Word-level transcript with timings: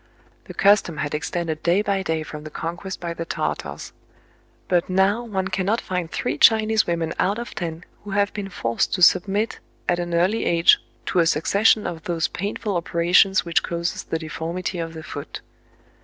The 0.45 0.55
custom 0.55 0.97
had 0.97 1.13
extended 1.13 1.61
day 1.61 1.83
by 1.83 2.01
day 2.01 2.23
from 2.23 2.43
the 2.43 2.49
conquest 2.49 2.99
by 2.99 3.13
the 3.13 3.23
Tartars; 3.23 3.93
but 4.67 4.89
now 4.89 5.23
one 5.23 5.49
cannot 5.49 5.79
find 5.79 6.09
three 6.09 6.39
Chinese 6.39 6.87
women 6.87 7.13
out 7.19 7.37
of 7.37 7.53
ten 7.53 7.83
who 8.03 8.09
have 8.09 8.33
been 8.33 8.49
forced 8.49 8.95
to 8.95 9.03
submit 9.03 9.59
at 9.87 9.99
an 9.99 10.15
early 10.15 10.43
age 10.45 10.79
to 11.05 11.19
a 11.19 11.27
succession 11.27 11.85
of 11.85 12.05
those 12.05 12.27
painful 12.27 12.77
operations 12.77 13.45
which 13.45 13.61
causes 13.61 14.01
the 14.03 14.17
deform 14.17 14.57
ity 14.57 14.79
of 14.79 14.95
the 14.95 15.03
foot. 15.03 15.41